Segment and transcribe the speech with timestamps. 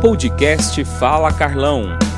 [0.00, 2.09] Podcast Fala Carlão.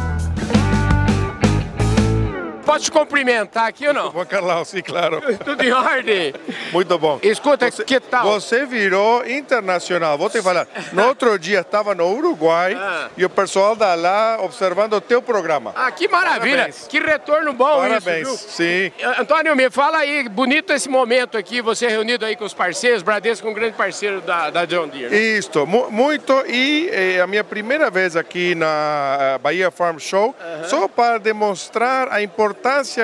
[2.72, 4.10] Posso te cumprimentar aqui ou não?
[4.10, 5.20] Bom, Carlão, sim, claro.
[5.44, 6.32] Tudo em ordem?
[6.72, 7.18] Muito bom.
[7.22, 8.24] Escuta, Você- que tal?
[8.24, 10.16] Você virou internacional.
[10.16, 10.66] Vou te falar.
[10.90, 13.08] No outro dia estava no Uruguai Ah.
[13.14, 15.74] e o pessoal da lá observando o teu programa.
[15.76, 16.56] Ah, que maravilha!
[16.56, 16.86] Parabéns.
[16.88, 18.26] Que retorno bom Parabéns.
[18.28, 18.90] isso, Sim.
[18.96, 19.10] viu?
[19.20, 23.46] Antônio, me fala aí, bonito esse momento aqui, você reunido aí com os parceiros, Bradesco,
[23.46, 25.14] um grande parceiro da, da John Deere.
[25.14, 26.32] Isto, mu- muito.
[26.48, 30.34] E eh, a minha primeira vez aqui na eh, Bahia Farm Show,
[30.64, 32.61] só para demonstrar a importância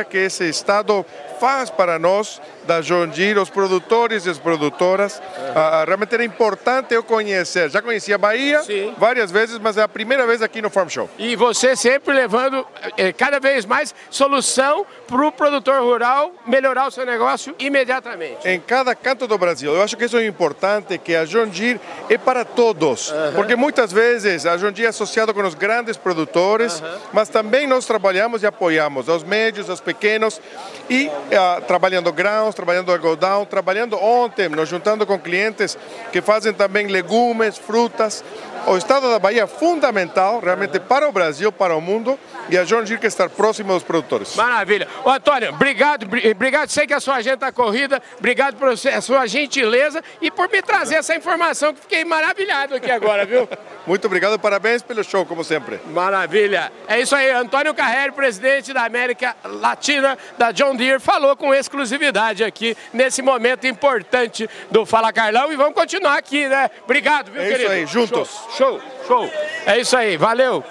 [0.08, 1.04] que esse estado
[1.38, 5.22] faz para nós, da John Deere, os produtores e as produtoras.
[5.54, 7.70] Ah, realmente era importante eu conhecer.
[7.70, 8.94] Já conhecia a Bahia Sim.
[8.98, 11.08] várias vezes, mas é a primeira vez aqui no Farm Show.
[11.18, 12.66] E você sempre levando
[12.96, 18.46] eh, cada vez mais solução para o produtor rural melhorar o seu negócio imediatamente.
[18.46, 19.72] em cada canto do Brasil.
[19.72, 21.80] Eu acho que isso é importante, que a John Deere
[22.10, 26.82] é para todos, porque muitas vezes a John Deere é associada com os grandes produtores,
[27.12, 30.41] mas também nós trabalhamos e apoiamos aos médios, aos pequenos,
[30.91, 35.78] e ah, trabalhando grãos, trabalhando algodão, trabalhando ontem, nos juntando com clientes
[36.12, 38.22] que fazem também legumes, frutas.
[38.70, 42.19] O estado da Bahia é fundamental, realmente, para o Brasil, para o mundo,
[42.50, 44.34] e a John Deere quer estar próximo dos produtores.
[44.36, 44.86] Maravilha.
[45.05, 46.69] Ô, Antônio, obrigado, bri- obrigado.
[46.69, 48.02] Sei que a sua agenda está corrida.
[48.19, 52.91] Obrigado por a sua gentileza e por me trazer essa informação que fiquei maravilhado aqui
[52.91, 53.48] agora, viu?
[53.86, 55.80] Muito obrigado parabéns pelo show, como sempre.
[55.86, 56.70] Maravilha.
[56.86, 57.30] É isso aí.
[57.30, 63.66] Antônio Carreri, presidente da América Latina da John Deere, falou com exclusividade aqui nesse momento
[63.66, 65.50] importante do Fala Carlão.
[65.52, 66.70] E vamos continuar aqui, né?
[66.84, 67.72] Obrigado, viu, É isso querido?
[67.72, 68.28] aí, juntos.
[68.58, 68.81] Show, show.
[69.06, 69.31] show.
[69.64, 70.17] É isso aí.
[70.17, 70.64] Valeu.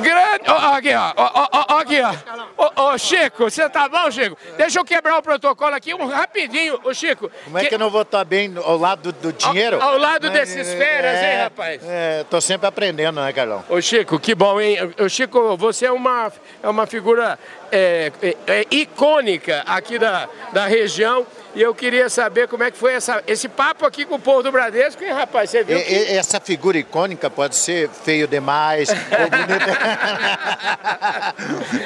[0.00, 0.44] Grande.
[0.48, 1.12] Ó, ó, aqui, ó.
[1.16, 2.12] Ó, ó, aqui, ó.
[2.56, 4.36] Ô, ô, Chico, você tá bom, Chico?
[4.56, 7.30] Deixa eu quebrar o protocolo aqui, um rapidinho, ô Chico.
[7.44, 9.80] Como é que eu não vou estar bem ao lado do, dinheiro?
[9.80, 11.82] ao lado É, desses feras, hein, é, rapaz?
[11.84, 13.64] É, tô sempre aprendendo, né, Carlão?
[13.68, 14.76] Ô Chico, que bom, hein?
[14.98, 16.32] Ô Chico, você é uma,
[16.62, 17.38] é uma figura
[17.70, 21.26] é, é, é, icônica aqui da, da região.
[21.54, 24.42] E eu queria saber como é que foi essa, esse papo aqui com o povo
[24.42, 25.50] do Bradesco, hein, rapaz?
[25.50, 25.76] Você viu?
[25.76, 28.88] E- que- essa figura icônica pode ser feio demais,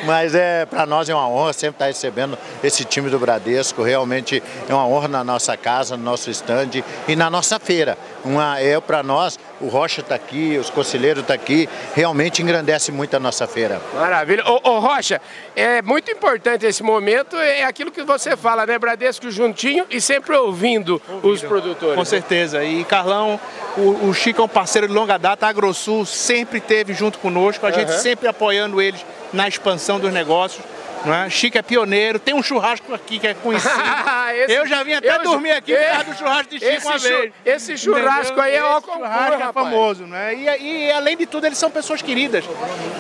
[0.05, 3.83] mas é para nós é uma honra sempre estar recebendo esse time do Bradesco.
[3.83, 7.99] Realmente é uma honra na nossa casa, no nosso estande e na nossa feira.
[8.25, 13.17] Uma, é para nós, o Rocha está aqui, os conselheiros estão aqui, realmente engrandece muito
[13.17, 13.81] a nossa feira.
[13.95, 14.45] Maravilha.
[14.47, 15.21] Ô, ô, Rocha,
[15.55, 18.79] é muito importante esse momento, é aquilo que você fala, né?
[18.79, 21.97] Bradesco juntinho e sempre ouvindo, os produtores.
[21.97, 22.65] Com certeza.
[22.65, 23.41] E Carlão,
[23.77, 27.67] o, o Chico é um parceiro de longa data, a AgroSul sempre esteve junto conosco,
[27.67, 30.65] a gente sempre apoiando eles na expansão dos negócios.
[31.07, 31.31] Não é?
[31.31, 33.73] Chico é pioneiro, tem um churrasco aqui que é conhecido.
[34.37, 36.99] Esse- eu já vim até dormir aqui por causa do churrasco de Chico esse uma
[36.99, 37.33] vez.
[37.45, 38.43] esse churrasco Entendeu?
[38.43, 40.35] aí é concurso, churrasco é famoso, né?
[40.35, 40.45] E,
[40.89, 42.45] e além de tudo, eles são pessoas queridas,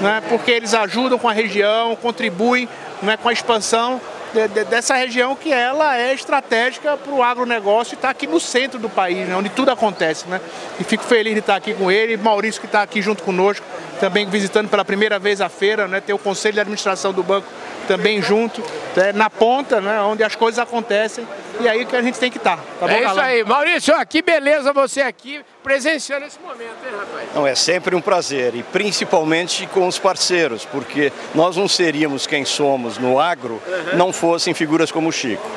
[0.00, 0.22] né?
[0.28, 2.68] Porque eles ajudam com a região, contribuem
[3.02, 4.00] né, com a expansão
[4.34, 8.38] de- de- dessa região que ela é estratégica para o agronegócio e está aqui no
[8.40, 10.26] centro do país, né, onde tudo acontece.
[10.28, 10.40] Né?
[10.78, 13.64] E fico feliz de estar aqui com ele, Maurício que está aqui junto conosco,
[14.00, 17.46] também visitando pela primeira vez a feira, né, ter o conselho de administração do banco
[17.88, 18.62] também junto,
[18.96, 21.26] né, na ponta, né, onde as coisas acontecem,
[21.60, 22.56] e aí que a gente tem que estar.
[22.56, 23.44] Tá bom, É isso aí.
[23.44, 27.28] Maurício, ó, que beleza você aqui presenciando esse momento, hein, rapaz?
[27.34, 32.44] Não, é sempre um prazer, e principalmente com os parceiros, porque nós não seríamos quem
[32.44, 33.60] somos no agro
[33.94, 35.48] não fossem figuras como o Chico.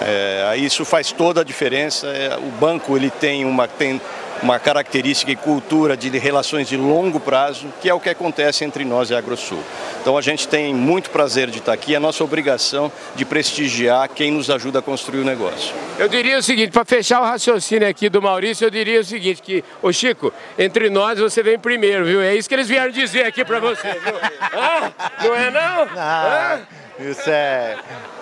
[0.00, 2.06] É, isso faz toda a diferença.
[2.08, 4.00] É, o banco ele tem uma, tem
[4.44, 8.84] uma característica e cultura de relações de longo prazo, que é o que acontece entre
[8.84, 9.58] nós e a AgroSul.
[10.02, 14.30] Então a gente tem muito prazer de estar aqui, é nossa obrigação de prestigiar quem
[14.30, 15.74] nos ajuda a construir o negócio.
[15.98, 19.40] Eu diria o seguinte, para fechar o raciocínio aqui do Maurício, eu diria o seguinte,
[19.40, 22.20] que, ô Chico, entre nós você vem primeiro, viu?
[22.20, 24.14] É isso que eles vieram dizer aqui para você, viu?
[24.56, 24.92] Ah,
[25.24, 25.88] não é não?
[25.96, 26.58] Ah,
[26.98, 27.76] isso é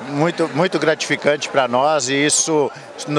[0.09, 2.71] muito, muito gratificante para nós e isso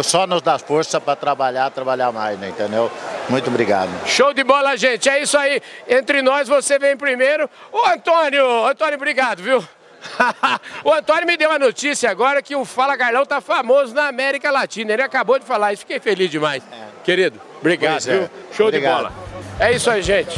[0.03, 2.91] só nos dá força para trabalhar, trabalhar mais, né, entendeu?
[3.29, 3.89] Muito obrigado.
[4.07, 5.07] Show de bola, gente.
[5.07, 5.61] É isso aí.
[5.87, 7.49] Entre nós você vem primeiro.
[7.71, 9.63] Ô Antônio, Antônio, obrigado, viu?
[10.83, 14.51] o Antônio me deu a notícia agora que o Fala Carlão tá famoso na América
[14.51, 14.93] Latina.
[14.93, 15.81] Ele acabou de falar isso.
[15.81, 16.63] Fiquei feliz demais.
[17.03, 18.19] Querido, obrigado, é.
[18.19, 18.29] viu?
[18.51, 18.97] Show Obrigado.
[18.97, 19.22] de bola.
[19.59, 20.37] É isso aí, gente.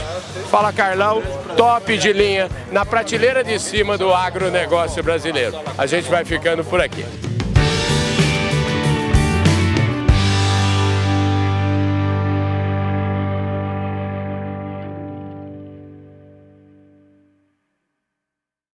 [0.50, 1.22] Fala Carlão,
[1.58, 5.60] top de linha, na prateleira de cima do agronegócio brasileiro.
[5.78, 7.06] A gente vai ficando por aqui.